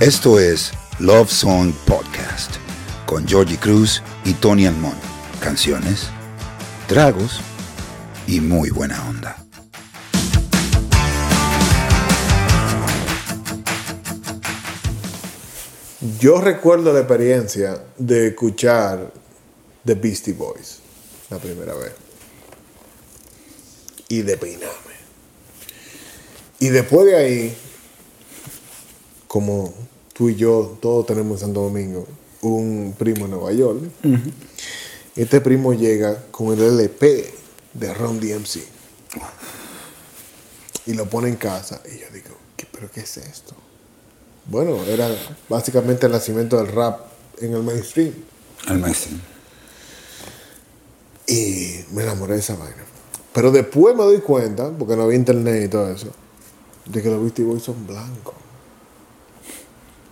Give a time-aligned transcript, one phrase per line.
[0.00, 2.52] Esto es Love Song Podcast
[3.04, 4.96] con Georgie Cruz y Tony Almond.
[5.40, 6.08] Canciones,
[6.88, 7.40] tragos
[8.26, 9.36] y muy buena onda.
[16.18, 19.12] Yo recuerdo la experiencia de escuchar
[19.84, 20.78] The Beastie Boys
[21.28, 21.92] la primera vez.
[24.08, 24.79] Y de peinarme.
[26.60, 27.56] Y después de ahí,
[29.26, 29.72] como
[30.12, 32.06] tú y yo todos tenemos en Santo Domingo
[32.42, 33.80] un primo en Nueva York,
[35.16, 37.32] este primo llega con el LP
[37.72, 38.58] de Ron DMC.
[40.86, 41.80] Y lo pone en casa.
[41.86, 43.54] Y yo digo, ¿qué, ¿pero qué es esto?
[44.46, 45.08] Bueno, era
[45.48, 47.00] básicamente el nacimiento del rap
[47.40, 48.12] en el mainstream.
[48.68, 49.20] El mainstream.
[51.26, 52.84] Y me enamoré de esa vaina.
[53.32, 56.12] Pero después me doy cuenta, porque no había internet y todo eso,
[56.92, 58.34] de que los Beastie Boys son blancos.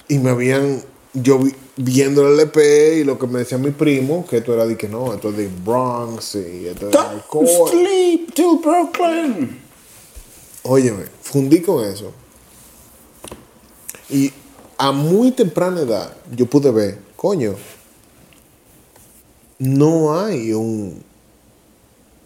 [0.09, 0.83] Y me habían,
[1.15, 4.67] yo vi- viendo el LP y lo que me decía mi primo, que esto era
[4.67, 7.48] de que no, esto es de Bronx y esto es de hardcore.
[7.70, 9.61] sleep till Brooklyn.
[10.62, 12.12] Óyeme, fundí con eso.
[14.11, 14.33] Y
[14.79, 17.55] a muy temprana edad yo pude ver, coño,
[19.59, 21.03] no hay un,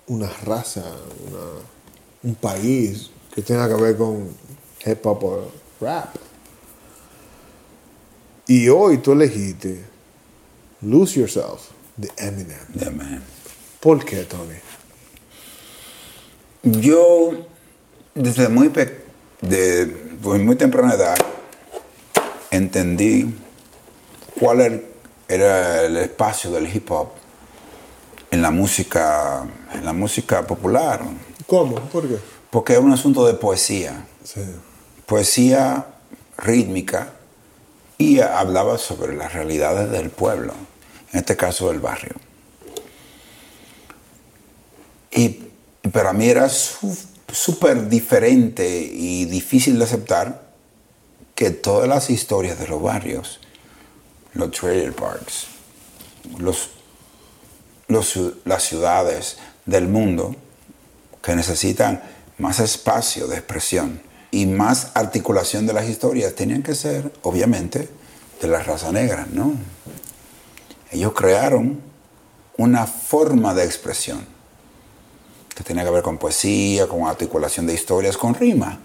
[0.06, 0.84] una raza,
[1.28, 1.62] una-
[2.22, 4.28] un país que tenga que ver con
[4.84, 6.14] hip hop o rap.
[8.46, 9.84] Y hoy tú elegiste
[10.82, 12.58] Lose Yourself de Eminem.
[12.74, 13.22] Yeah, man.
[13.80, 14.54] ¿Por qué, Tony?
[16.62, 17.30] Yo,
[18.14, 19.04] desde muy, pe-
[19.40, 19.86] de,
[20.22, 21.16] pues, muy temprana edad,
[22.50, 23.34] entendí
[24.38, 24.84] cuál er-
[25.28, 27.08] era el espacio del hip hop
[28.30, 31.00] en la música, en la música popular,
[31.46, 31.74] ¿Cómo?
[31.76, 32.16] ¿Por qué?
[32.50, 34.40] porque es un asunto de poesía, Sí.
[35.06, 35.86] Poesía
[36.36, 37.12] rítmica
[37.98, 40.54] y hablaba sobre las realidades del pueblo,
[41.12, 42.14] en este caso del barrio.
[45.10, 45.42] Y
[45.92, 50.42] para mí era súper diferente y difícil de aceptar
[51.34, 53.40] que todas las historias de los barrios,
[54.32, 55.46] los trailer parks,
[56.38, 56.70] los,
[57.88, 60.34] los las ciudades del mundo
[61.22, 62.02] que necesitan
[62.38, 64.00] más espacio de expresión
[64.32, 67.88] y más articulación de las historias, tenían que ser, obviamente,
[68.40, 69.54] de la raza negra, ¿no?
[70.90, 71.80] Ellos crearon
[72.56, 74.26] una forma de expresión
[75.54, 78.80] que tenía que ver con poesía, con articulación de historias, con rima.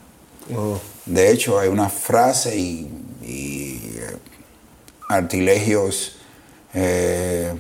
[0.56, 0.80] Oh.
[1.06, 2.92] De hecho, hay una frase y,
[3.24, 4.18] y, eh,
[5.08, 6.18] artilegios
[6.74, 7.54] eh,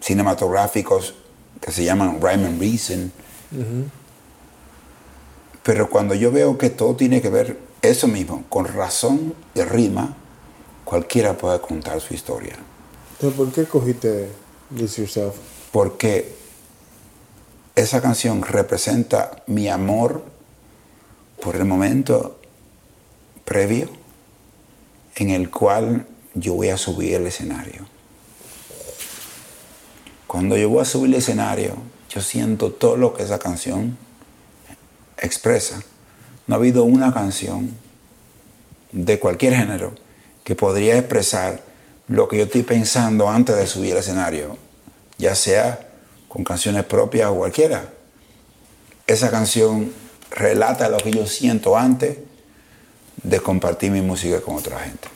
[0.00, 1.14] cinematográficos
[1.60, 3.12] que se llaman rhyme and reason.
[5.62, 10.16] Pero cuando yo veo que todo tiene que ver eso mismo, con razón y rima,
[10.84, 12.56] cualquiera puede contar su historia.
[13.12, 14.28] Entonces, ¿por qué cogiste
[14.70, 15.34] Lose Yourself?
[15.72, 16.34] Porque
[17.74, 20.24] esa canción representa mi amor
[21.42, 22.38] por el momento
[23.44, 23.88] previo
[25.16, 27.86] en el cual yo voy a subir el escenario.
[30.26, 31.74] Cuando yo voy a subir el escenario,
[32.08, 33.96] yo siento todo lo que esa canción
[35.20, 35.82] expresa.
[36.46, 37.70] No ha habido una canción
[38.92, 39.92] de cualquier género
[40.44, 41.62] que podría expresar
[42.08, 44.56] lo que yo estoy pensando antes de subir al escenario,
[45.18, 45.88] ya sea
[46.28, 47.92] con canciones propias o cualquiera.
[49.06, 49.92] Esa canción
[50.30, 52.18] relata lo que yo siento antes
[53.22, 55.08] de compartir mi música con otra gente.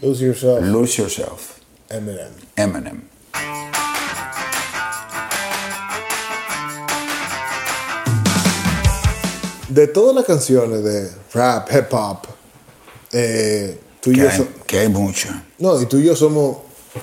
[0.00, 1.58] Lose Yourself, Lose Yourself,
[1.88, 2.32] Eminem.
[2.56, 3.17] Eminem.
[9.68, 12.18] De todas las canciones de rap, hip hop,
[13.12, 15.28] eh, tú y Que yo hay, so- que hay mucho.
[15.58, 16.58] no, y tú y yo somos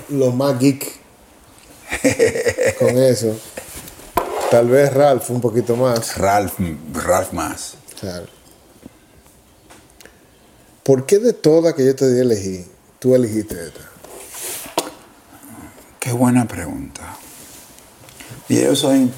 [0.08, 0.84] los más geek
[2.78, 3.36] con eso.
[4.50, 6.16] Tal vez Ralph un poquito más.
[6.18, 6.54] Ralph,
[6.92, 7.74] Ralph más.
[8.00, 8.26] Claro.
[10.82, 12.66] ¿Por qué de todas que yo te di a elegir,
[12.98, 13.80] tú elegiste esta?
[16.00, 17.16] Qué buena pregunta.
[18.48, 19.10] Y yo soy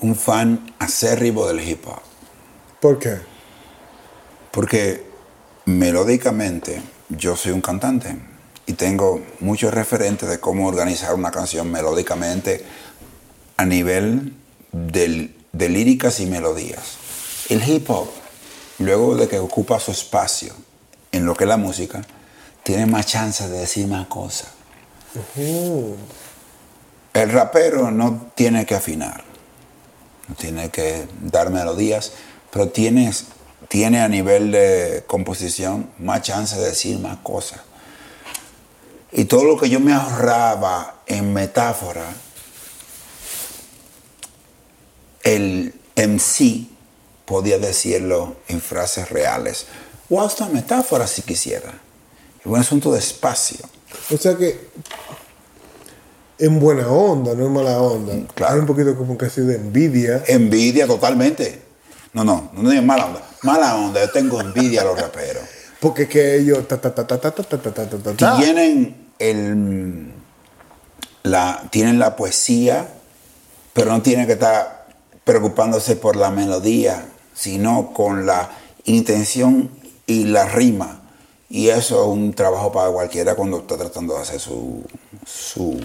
[0.00, 2.00] un fan acérrimo del hip hop.
[2.80, 3.18] ¿Por qué?
[4.50, 5.04] Porque
[5.66, 8.16] melódicamente yo soy un cantante
[8.66, 12.64] y tengo muchos referentes de cómo organizar una canción melódicamente
[13.56, 14.34] a nivel
[14.72, 16.96] del- de líricas y melodías.
[17.48, 18.08] El hip hop,
[18.78, 20.54] luego de que ocupa su espacio
[21.12, 22.00] en lo que es la música,
[22.62, 24.48] tiene más chance de decir más cosas.
[27.12, 29.24] El rapero no tiene que afinar.
[30.36, 32.12] Tiene que dar melodías,
[32.50, 33.26] pero tienes,
[33.68, 37.60] tiene a nivel de composición más chance de decir más cosas.
[39.12, 42.04] Y todo lo que yo me ahorraba en metáfora,
[45.22, 46.66] el MC
[47.24, 49.66] podía decirlo en frases reales,
[50.08, 51.72] o hasta metáfora si quisiera.
[52.40, 53.58] Es un asunto de espacio.
[54.12, 54.68] O sea que
[56.40, 58.14] en buena onda, no en mala onda.
[58.34, 58.54] Claro.
[58.54, 60.24] Hay un poquito como casi de envidia.
[60.26, 61.62] Envidia totalmente.
[62.12, 63.22] No, no, no es mala onda.
[63.42, 65.42] Mala onda, yo tengo envidia a los raperos.
[65.80, 66.80] Porque que ellos ta,
[68.38, 70.12] tienen el
[71.22, 72.88] la tienen la poesía,
[73.72, 74.86] pero no tienen que estar
[75.24, 78.50] preocupándose por la melodía, sino con la
[78.84, 79.70] intención
[80.06, 81.02] y la rima.
[81.48, 84.84] Y eso es un trabajo para cualquiera cuando está tratando de hacer su,
[85.26, 85.80] su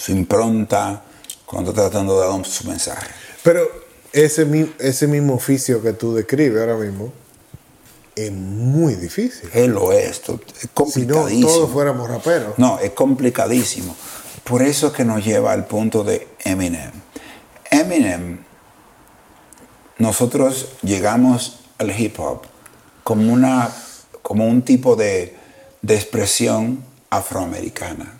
[0.00, 1.02] su impronta,
[1.44, 3.06] cuando está tratando de dar su mensaje.
[3.42, 3.60] Pero
[4.12, 4.46] ese,
[4.78, 7.12] ese mismo oficio que tú describes ahora mismo
[8.16, 9.50] es muy difícil.
[9.52, 11.48] Él lo es, esto es Si no, complicadísimo.
[11.48, 12.58] todos fuéramos raperos.
[12.58, 13.94] No, es complicadísimo.
[14.44, 16.92] Por eso es que nos lleva al punto de Eminem.
[17.70, 18.38] Eminem,
[19.98, 22.42] nosotros llegamos al hip hop
[23.04, 23.70] como, una,
[24.22, 25.36] como un tipo de,
[25.82, 28.19] de expresión afroamericana.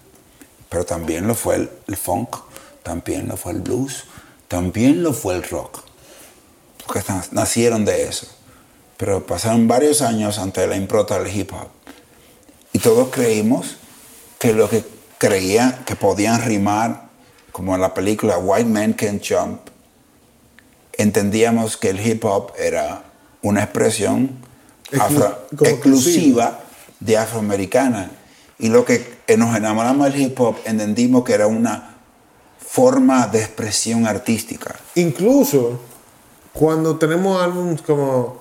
[0.70, 2.37] Pero también lo fue el, el funk,
[2.82, 4.05] también lo fue el blues,
[4.49, 5.82] también lo fue el rock.
[6.87, 8.26] Porque na- nacieron de eso.
[8.96, 11.69] Pero pasaron varios años antes de la impronta del hip hop.
[12.72, 13.76] Y todos creímos
[14.38, 14.84] que lo que
[15.19, 17.08] creían que podían rimar,
[17.52, 19.61] como en la película White Man Can Jump,
[20.93, 23.02] entendíamos que el hip hop era
[23.43, 24.38] una expresión
[24.90, 26.61] Exclu- afro- exclusiva
[27.00, 28.11] de afroamericana.
[28.61, 31.97] Y lo que nos enamoramos del hip hop, entendimos que era una
[32.59, 34.77] forma de expresión artística.
[34.95, 35.81] Incluso
[36.53, 38.41] cuando tenemos álbumes como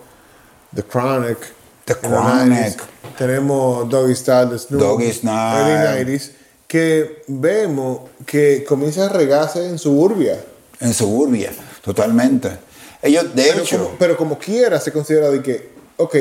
[0.76, 1.38] The Chronic,
[1.86, 2.78] The Chronic.
[2.78, 2.78] 90s,
[3.18, 5.98] tenemos Doggy Style de Snoop, Doggy Style.
[5.98, 6.32] early 90s,
[6.68, 10.40] que vemos que comienza a regarse en suburbia.
[10.80, 11.52] En suburbia,
[11.82, 12.52] totalmente.
[13.02, 16.16] Ellos, de Pero hecho, como, pero como quiera se considera de que, ok,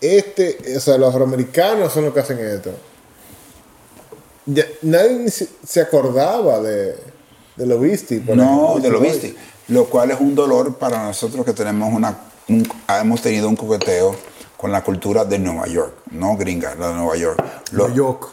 [0.00, 2.70] este, o sea, los afroamericanos son los que hacen esto.
[4.46, 6.96] Ya, nadie ni se, se acordaba de,
[7.56, 8.20] de Beastie.
[8.20, 9.34] por no, ejemplo, de lo viste.
[9.68, 12.16] Lo cual es un dolor para nosotros que tenemos una,
[12.48, 12.66] un-
[13.00, 14.16] hemos tenido un coqueteo
[14.56, 17.44] con la cultura de Nueva York, no gringa, la de Nueva York.
[17.72, 18.28] Lo- New York.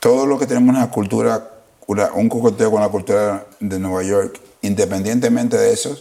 [0.00, 1.52] todo lo que tenemos una cultura,
[1.86, 5.96] una- un coqueteo con la cultura de Nueva York, independientemente de eso,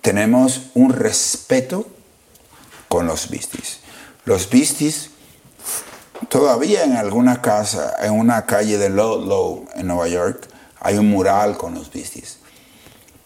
[0.00, 1.86] tenemos un respeto
[2.92, 3.78] con los Beasties.
[4.26, 5.08] Los Beasties,
[6.28, 10.46] todavía en alguna casa, en una calle de Low Low en Nueva York,
[10.78, 12.36] hay un mural con los Beasties.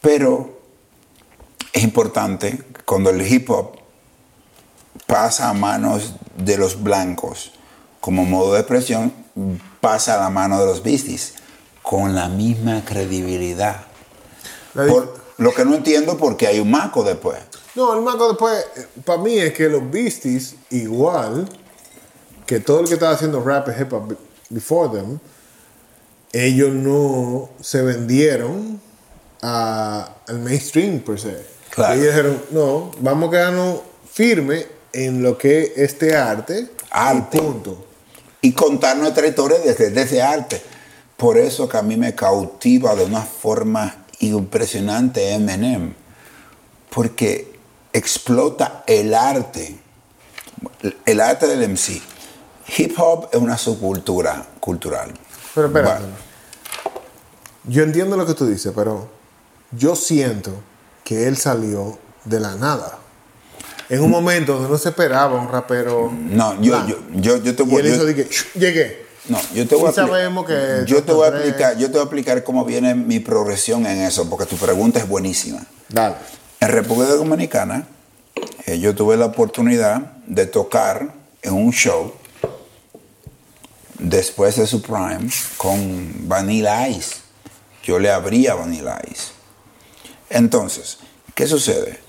[0.00, 0.60] Pero
[1.72, 3.72] es importante cuando el hip hop
[5.08, 7.50] pasa a manos de los blancos
[7.98, 9.12] como modo de expresión,
[9.80, 11.34] pasa a la mano de los Beasties
[11.82, 13.80] con la misma credibilidad.
[14.74, 17.40] Por, lo que no entiendo porque hay un maco después.
[17.76, 18.64] No, el maco después,
[19.04, 21.46] para mí es que los Beasties, igual
[22.46, 24.16] que todo el que estaba haciendo rap y hip hop be-
[24.50, 25.18] before them,
[26.32, 28.80] ellos no se vendieron
[29.42, 31.44] a- al mainstream, per se.
[31.70, 31.94] Claro.
[31.94, 33.80] Ellos dijeron, no, vamos a quedarnos
[34.10, 36.70] firmes en lo que es este arte.
[36.90, 37.36] Arte.
[37.36, 37.82] Y punto.
[38.42, 40.62] y contar nuestra historia desde, desde ese arte.
[41.16, 45.94] Por eso que a mí me cautiva de una forma impresionante Eminem,
[46.90, 47.55] porque
[47.96, 49.78] explota el arte,
[51.04, 52.00] el arte del MC.
[52.76, 55.12] Hip hop es una subcultura cultural.
[55.54, 56.00] Pero espérate.
[56.02, 56.16] Bueno,
[57.64, 59.08] Yo entiendo lo que tú dices, pero
[59.72, 60.52] yo siento
[61.04, 62.98] que él salió de la nada.
[63.88, 66.12] En un momento donde no se esperaba un rapero.
[66.12, 69.06] no, yo, yo, yo, yo te Y voy él yo- hizo de que llegué.
[69.28, 71.86] No, yo te voy a Y expli- sabemos que yo te voy a explicar, yo
[71.86, 75.64] te voy a explicar cómo viene mi progresión en eso, porque tu pregunta es buenísima.
[75.88, 76.14] Dale.
[76.60, 77.86] En República Dominicana,
[78.66, 82.12] eh, yo tuve la oportunidad de tocar en un show
[83.98, 87.16] después de su prime con Vanilla Ice.
[87.84, 89.28] Yo le abría Vanilla Ice.
[90.30, 90.98] Entonces,
[91.34, 92.00] ¿qué sucede?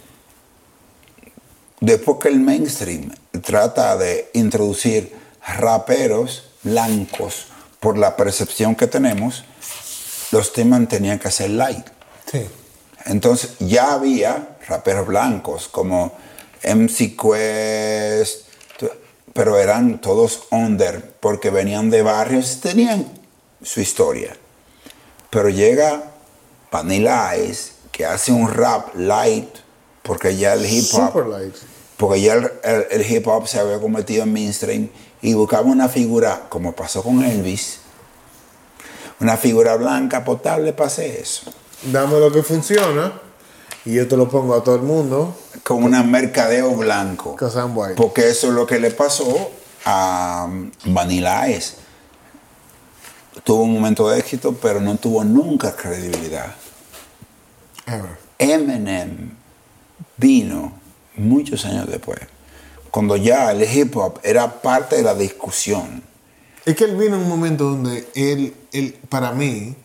[1.80, 3.14] Después que el mainstream
[3.44, 7.48] trata de introducir raperos blancos
[7.80, 9.44] por la percepción que tenemos,
[10.32, 11.86] los temas tenían que ser light.
[12.32, 12.48] Sí.
[13.08, 16.14] Entonces ya había raperos blancos como
[16.64, 18.48] MC Quest,
[19.34, 23.08] pero eran todos under porque venían de barrios, tenían
[23.62, 24.36] su historia.
[25.30, 26.04] Pero llega
[26.72, 29.48] Vanilla Ice que hace un rap light,
[30.04, 31.56] porque ya el hip hop, Super light.
[31.98, 34.90] porque ya el, el- el hip hop se había convertido en mainstream
[35.22, 37.80] y buscaba una figura, como pasó con Elvis,
[39.20, 41.52] una figura blanca potable para hacer eso,
[41.84, 43.14] Dame lo que funciona
[43.86, 45.36] y yo te lo pongo a todo el mundo.
[45.64, 47.36] con un mercadeo blanco.
[47.96, 49.52] Porque eso es lo que le pasó
[49.86, 51.76] a um, Vanilla Ice.
[53.44, 56.54] Tuvo un momento de éxito, pero no tuvo nunca credibilidad.
[57.86, 58.18] Ever.
[58.40, 59.32] Eminem
[60.18, 60.74] vino
[61.16, 62.20] muchos años después,
[62.92, 66.04] cuando ya el hip hop era parte de la discusión.
[66.66, 69.76] Es que él vino en un momento donde él, él, para mí,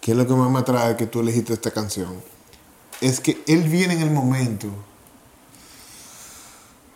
[0.00, 2.22] que es lo que más me atrae que tú elegiste esta canción,
[3.00, 4.68] es que él viene en el momento,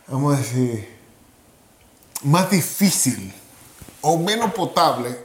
[0.07, 0.89] vamos a decir,
[2.23, 3.33] más difícil
[4.01, 5.17] o menos potable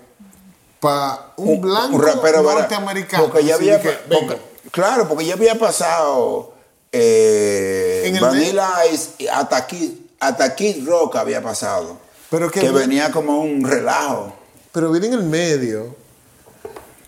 [0.79, 3.25] para un, blanco rapero norteamericano.
[3.25, 4.39] Porque ya había, que, porque-
[4.71, 6.53] claro, porque ya había pasado
[6.91, 11.98] eh, En el Vanilla Ice, hasta Kid Rock había pasado.
[12.29, 14.33] Pero que- que venía como un relajo.
[14.71, 15.95] Pero viene en el medio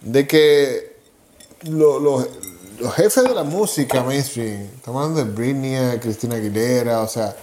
[0.02, 0.98] de que
[1.64, 2.28] lo- lo-
[2.80, 7.36] los jefes de la música mainstream, estamos hablando de Britney, Cristina Aguilera, o sea,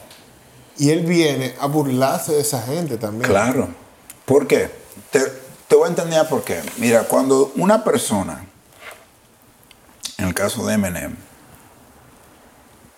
[0.76, 3.30] y él viene a burlarse de esa gente también.
[3.30, 3.68] Claro.
[4.24, 4.70] ¿Por qué?
[5.10, 5.20] Te,
[5.68, 6.60] te voy a entender por qué.
[6.78, 8.44] Mira, cuando una persona,
[10.18, 11.16] en el caso de Eminem,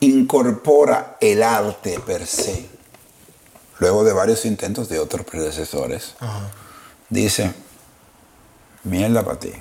[0.01, 2.67] incorpora el arte per se,
[3.79, 6.51] luego de varios intentos de otros predecesores, Ajá.
[7.11, 7.53] dice,
[8.85, 9.53] mierda para ti.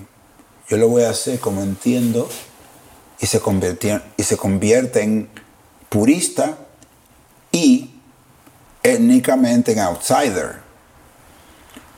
[0.70, 2.30] Yo lo voy a hacer como entiendo
[3.20, 5.30] y se convierte, y se convierte en
[5.90, 6.58] purista
[7.52, 7.92] y
[8.84, 10.58] étnicamente en outsider.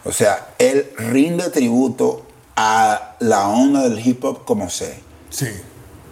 [0.03, 2.25] O sea, él rinde tributo
[2.55, 4.99] a la onda del hip hop como sé,
[5.29, 5.47] Sí.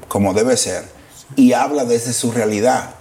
[0.08, 0.86] como debe ser,
[1.36, 2.96] y habla desde su realidad.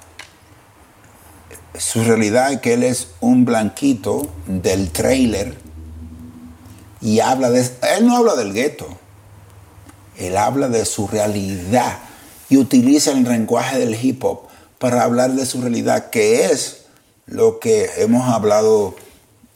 [1.78, 5.56] Su realidad es que él es un blanquito del trailer
[7.00, 7.60] y habla de...
[7.96, 8.86] Él no habla del gueto,
[10.16, 11.98] él habla de su realidad
[12.48, 16.82] y utiliza el lenguaje del hip hop para hablar de su realidad, que es
[17.26, 18.94] lo que hemos hablado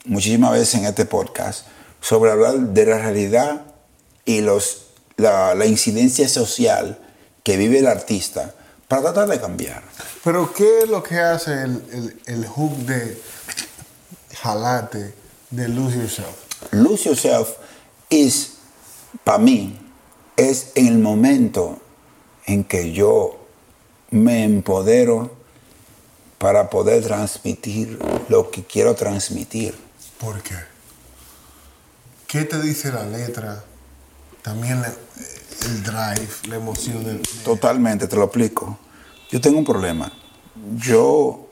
[0.05, 1.65] muchísimas veces en este podcast,
[2.01, 3.61] sobre hablar de la realidad
[4.25, 6.99] y los, la, incidencia social
[7.43, 8.53] que vive el artista
[8.87, 9.81] para tratar de cambiar.
[10.23, 13.21] Pero ¿qué es lo que hace el, el, el hook de
[14.41, 15.13] jalate
[15.49, 16.42] de Lose Yourself?
[16.71, 17.49] Lose Yourself
[18.09, 18.53] es,
[19.23, 19.79] para mí,
[20.37, 21.79] es en el momento
[22.45, 23.39] en que yo
[24.11, 25.31] me empodero
[26.37, 29.75] para poder transmitir lo que quiero transmitir.
[30.19, 30.55] ¿Por qué?
[32.27, 33.63] ¿Qué te dice la letra?
[34.41, 37.21] También el drive, la emoción del...
[37.45, 38.77] Totalmente, te lo explico.
[39.31, 40.11] Yo tengo un problema.
[40.77, 41.47] Yo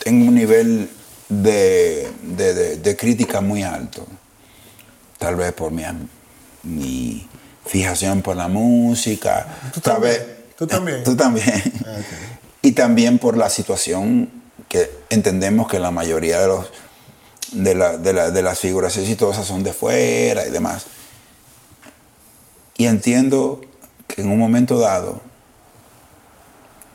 [0.00, 0.90] tengo un nivel
[1.28, 4.06] de, de- de- de crítica muy alto.
[5.18, 5.82] Tal vez por mi,
[6.62, 7.28] mi
[7.66, 9.46] fijación por la música.
[9.74, 11.02] Tú tal también, vez- tú también.
[11.04, 11.72] Tú también.
[11.86, 11.96] Ah.
[12.62, 14.30] Y también por la situación
[14.68, 16.66] que entendemos que la mayoría de los
[17.52, 20.86] de, la- de la- de las figuras exitosas son de fuera y demás.
[22.76, 23.60] Y entiendo
[24.06, 25.20] que en un momento dado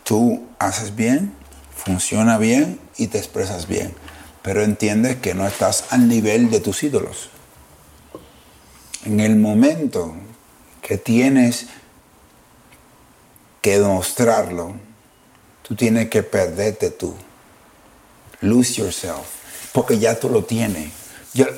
[0.04, 1.34] tú haces bien,
[1.76, 3.94] funciona bien y te expresas bien,
[4.42, 7.30] pero entiendes que no estás al nivel de tus ídolos.
[9.06, 10.14] En el momento
[10.82, 11.68] que tienes
[13.62, 14.76] que demostrarlo,
[15.62, 17.14] tú tienes que perderte tú.
[18.42, 19.72] Lose yourself.
[19.74, 20.92] Porque ya tú lo tienes.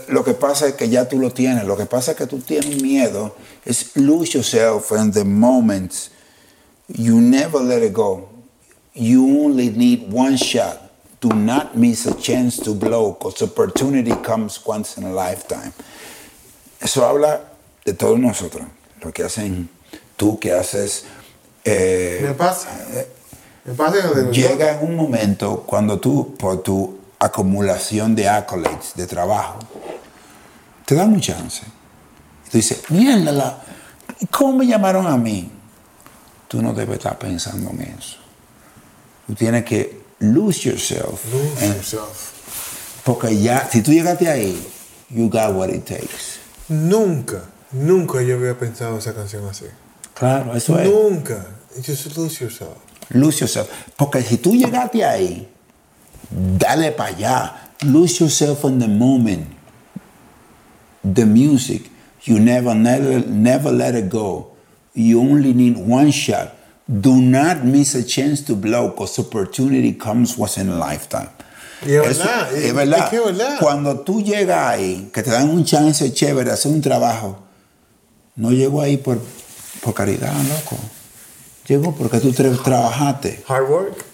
[0.07, 1.65] Lo que pasa es que ya tú lo tienes.
[1.65, 3.35] Lo que pasa es que tú tienes miedo.
[3.65, 6.11] Es lose yourself in the moments.
[6.87, 8.29] You never let it go.
[8.93, 10.81] You only need one shot.
[11.19, 15.73] Do not miss a chance to blow because opportunity comes once in a lifetime.
[16.85, 17.41] Eso habla
[17.83, 18.65] de todos nosotros.
[19.01, 19.69] Lo que hacen
[20.15, 21.05] tú, que haces...
[21.63, 22.69] eh, Me pasa.
[23.65, 29.07] Me pasa que Llega en un momento cuando tú, por tu acumulación de accolades, de
[29.07, 29.57] trabajo,
[30.85, 31.63] te dan un chance.
[32.45, 33.63] Y tú dices, mierda, la-
[34.29, 35.51] ¿cómo me llamaron a mí?
[36.47, 38.17] Tú no debes estar pensando en eso.
[39.25, 41.25] Tú tienes que lose yourself.
[41.33, 42.31] Lose en- yourself.
[43.03, 44.55] porque ya, si tú llegaste ahí,
[45.09, 46.39] you got what it takes.
[46.69, 49.65] Nunca, nunca yo había pensado esa canción así.
[50.13, 50.89] Claro, eso es.
[50.89, 51.45] Nunca.
[51.85, 52.77] Just lose yourself.
[53.09, 53.69] Lose yourself.
[53.97, 55.47] Porque si tú llegaste ahí,
[56.31, 57.71] dale para allá.
[57.83, 59.47] Lose yourself in the moment.
[61.03, 61.91] The music,
[62.23, 64.55] you never, never, never let it go.
[64.95, 66.55] You only need one shot.
[66.87, 71.29] Do not miss a chance to blow because opportunity comes once in a lifetime.
[71.83, 72.99] Y es Eso- verdad, es es- verdad.
[72.99, 73.57] es que es verdad.
[73.59, 77.39] Cuando tú llegas ahí, que te dan un chance chévere de hacer un trabajo,
[78.35, 79.19] no llegó ahí por,
[79.81, 80.77] por caridad, loco.
[81.67, 84.05] Llegó porque tú tra- trabajaste Hard work.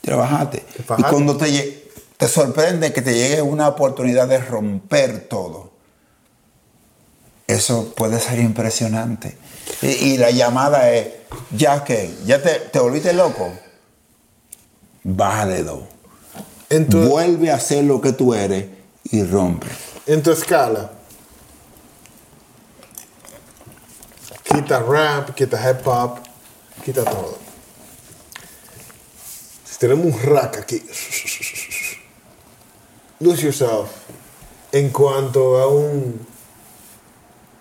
[0.00, 0.64] trabajaste.
[0.98, 5.70] Y cuando te, te sorprende que te llegue una oportunidad de romper todo,
[7.46, 9.36] eso puede ser impresionante.
[9.82, 11.08] Y, y la llamada es,
[11.50, 13.52] ya que, ya te, te volviste loco,
[15.04, 15.82] bájale dos.
[16.68, 18.66] Tu, Vuelve a ser lo que tú eres
[19.04, 19.66] y rompe.
[20.06, 20.90] en tu escala.
[24.44, 26.18] Quita rap, quita hip hop,
[26.84, 27.38] quita todo.
[29.64, 30.82] Si tenemos un rack aquí.
[33.20, 33.88] Lose yourself.
[34.72, 36.26] En cuanto a un.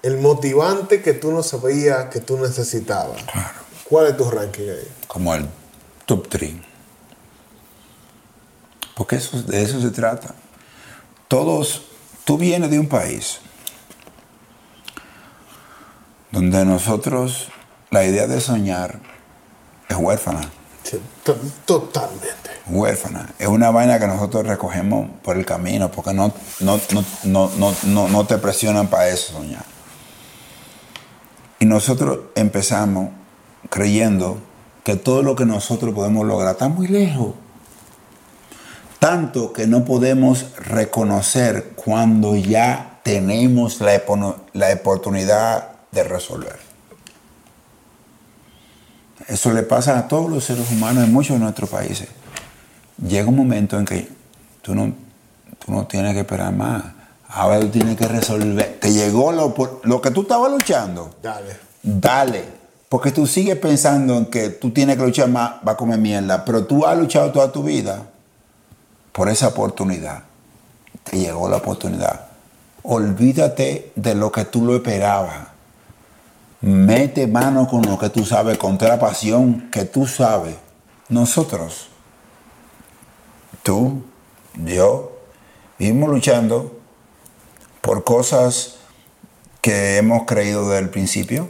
[0.04, 3.22] El motivante que tú no sabías que tú necesitabas.
[3.24, 3.60] Claro.
[3.86, 4.88] ¿Cuál es tu ranking ahí?
[5.08, 5.48] Como el
[6.06, 6.54] top 3.
[8.98, 10.34] Porque eso, de eso se trata.
[11.28, 11.84] Todos,
[12.26, 13.40] tú vienes de un país
[16.32, 17.48] donde nosotros
[17.92, 19.00] la idea de soñar
[19.88, 20.42] es huérfana.
[20.84, 22.50] Sí, to- Totalmente.
[22.68, 23.30] Huérfana.
[23.40, 27.76] Es una vaina que nosotros recogemos por el camino porque no, no, no, no, no,
[27.84, 29.64] no, no te presionan para eso soñar.
[31.60, 33.10] Y nosotros empezamos
[33.70, 34.40] creyendo
[34.84, 37.34] que todo lo que nosotros podemos lograr está muy lejos.
[39.08, 44.02] Tanto que no podemos reconocer cuando ya tenemos la,
[44.52, 46.58] la oportunidad de resolver.
[49.30, 52.10] Eso le pasa a todos los seres humanos en muchos de nuestros países.
[53.02, 54.10] Llega un momento en que
[54.62, 54.92] tú no,
[55.66, 56.84] tú no tienes que esperar más.
[57.30, 58.78] Ahora tú tienes que resolver.
[58.82, 61.16] Te llegó lo, lo que tú estabas luchando.
[61.24, 61.56] Dale.
[61.82, 62.44] Dale.
[62.90, 66.44] Porque tú sigues pensando en que tú tienes que luchar más, va a comer mierda.
[66.44, 68.04] Pero tú has luchado toda tu vida
[69.18, 70.26] por esa oportunidad.
[71.04, 72.28] Te llegó la oportunidad.
[72.84, 75.48] Olvídate de lo que tú lo esperabas.
[76.62, 80.56] Mete mano con lo que tú sabes, con toda la pasión que tú sabes.
[81.10, 81.90] Nosotros,
[83.64, 84.04] tú,
[84.54, 85.18] yo,
[85.80, 86.80] vivimos luchando
[87.82, 88.76] por cosas
[89.62, 91.50] que hemos creído desde el principio.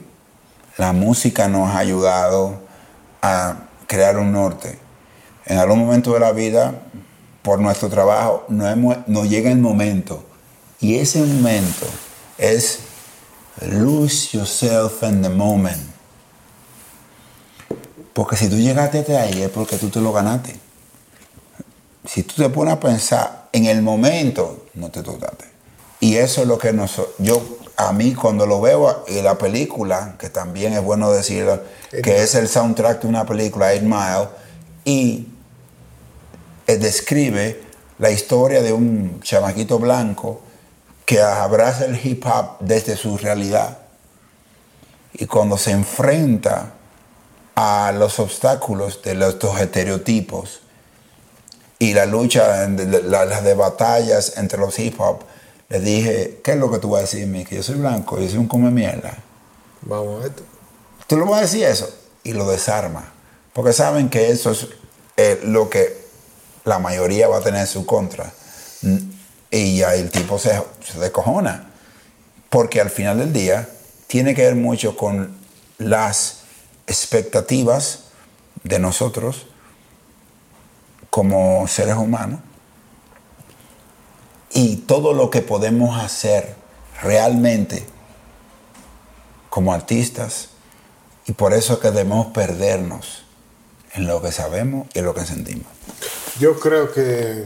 [0.77, 2.61] La música nos ha ayudado
[3.21, 4.79] a crear un norte.
[5.45, 6.81] En algún momento de la vida,
[7.47, 10.21] por nuestro trabajo, nos, hemos- nos llega el momento.
[10.81, 11.85] Y ese momento
[12.37, 12.79] es
[13.61, 15.81] lose yourself in the moment.
[18.11, 20.59] Porque si tú llegaste hasta ahí es porque tú te lo ganaste.
[22.03, 25.45] Si tú te pones a pensar en el momento, no te tocaste.
[26.01, 27.41] Y eso es lo que nos, yo,
[27.77, 31.61] a mí cuando lo veo en la película, que también es bueno decirlo,
[32.03, 34.27] que es el soundtrack de una película, Eight Mile,
[34.83, 35.27] y
[36.75, 37.61] describe
[37.99, 40.41] la historia de un chamaquito blanco
[41.05, 43.77] que abraza el hip hop desde su realidad.
[45.13, 46.73] Y cuando se enfrenta
[47.55, 50.61] a los obstáculos de los, estos estereotipos
[51.79, 55.21] y la lucha, las de batallas entre los hip hop,
[55.69, 57.45] le dije, ¿qué es lo que tú vas a decirme?
[57.45, 59.17] Que yo soy blanco, yo soy un come mierda.
[59.81, 60.43] Vamos a esto.
[61.07, 61.89] Tú le vas a decir eso
[62.23, 63.13] y lo desarma.
[63.53, 64.67] Porque saben que eso es
[65.15, 66.06] eh, lo que
[66.67, 68.31] la mayoría va a tener en su contra.
[69.49, 71.71] Y ya el tipo se, se descojona.
[72.49, 73.69] Porque al final del día
[74.07, 75.37] tiene que ver mucho con
[75.77, 76.39] las
[76.87, 78.03] expectativas
[78.63, 79.47] de nosotros
[81.09, 82.41] como seres humanos
[84.51, 86.55] y todo lo que podemos hacer
[87.01, 87.85] realmente
[89.49, 90.49] como artistas
[91.27, 93.23] y por eso es que debemos perdernos
[93.93, 95.67] en lo que sabemos y en lo que sentimos.
[96.39, 97.45] Yo creo que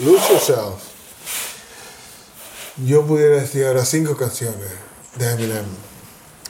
[0.00, 0.82] Lose Yourself.
[2.84, 4.70] Yo pudiera decir ahora cinco canciones
[5.16, 5.66] de Eminem,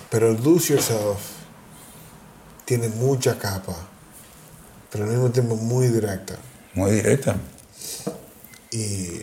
[0.08, 1.18] pero Lose Yourself
[2.64, 3.76] tiene mucha capa,
[4.90, 6.36] pero al mismo tiempo muy directa.
[6.74, 7.36] Muy directa.
[8.70, 9.20] Y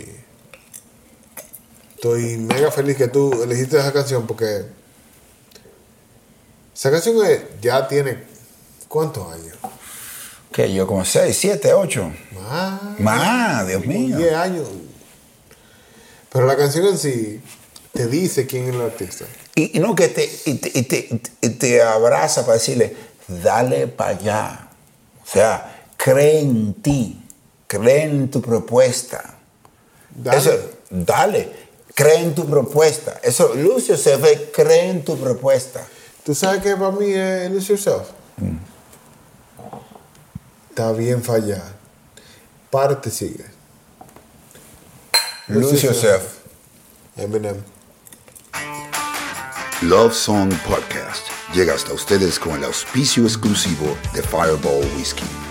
[1.95, 4.65] estoy mega feliz que tú elegiste esa canción porque
[6.75, 7.17] esa canción
[7.59, 8.23] ya tiene
[8.87, 9.55] ¿cuántos años?
[10.59, 12.11] Que yo como 6, 7, 8.
[12.49, 12.99] Más.
[12.99, 14.17] Más, Dios mío.
[14.17, 14.67] 10 años.
[16.29, 17.39] Pero la canción en sí
[17.93, 19.23] te dice quién es el artista.
[19.55, 22.93] Y, y no que te, y te, y te- te abraza para decirle,
[23.29, 24.67] dale para allá.
[25.23, 27.23] O sea, cree en ti,
[27.65, 29.35] cree en tu propuesta.
[30.13, 30.37] Dale.
[30.39, 30.51] Eso,
[30.89, 31.53] dale,
[31.95, 33.17] cree en tu propuesta.
[33.23, 35.87] Eso, Lucio se ve, cree en tu propuesta.
[36.25, 38.09] ¿Tú sabes qué para mí es Lose Yourself?
[40.79, 41.73] Está bien fallado.
[42.71, 43.43] Parte sigue.
[45.49, 46.37] Lose Yourself.
[47.17, 47.61] Eminem.
[49.81, 55.48] Love Song Podcast llega hasta ustedes con el auspicio exclusivo de Fireball Whiskey.